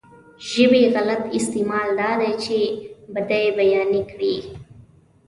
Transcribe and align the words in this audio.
ژبې 0.49 0.83
غلط 0.93 1.21
استعمال 1.37 1.87
دا 1.99 2.11
دی 2.21 2.31
چې 2.43 2.57
بدۍ 3.13 3.45
بيانې 3.57 4.01
کړي. 4.11 4.35